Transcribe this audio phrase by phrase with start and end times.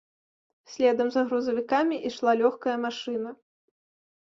[0.75, 3.37] Следам за грузавікамі ішла лёгкая машына.